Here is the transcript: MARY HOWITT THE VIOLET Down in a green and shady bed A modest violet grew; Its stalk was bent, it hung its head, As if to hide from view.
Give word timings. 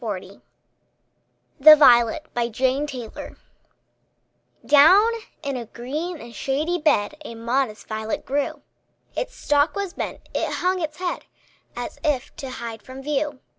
MARY 0.03 0.25
HOWITT 0.25 0.41
THE 1.59 1.75
VIOLET 1.75 3.35
Down 4.65 5.11
in 5.43 5.55
a 5.55 5.67
green 5.67 6.19
and 6.19 6.33
shady 6.33 6.79
bed 6.81 7.13
A 7.23 7.35
modest 7.35 7.87
violet 7.87 8.25
grew; 8.25 8.63
Its 9.15 9.35
stalk 9.35 9.75
was 9.75 9.93
bent, 9.93 10.27
it 10.33 10.53
hung 10.55 10.81
its 10.81 10.97
head, 10.97 11.25
As 11.75 11.99
if 12.03 12.35
to 12.37 12.49
hide 12.49 12.81
from 12.81 13.03
view. 13.03 13.41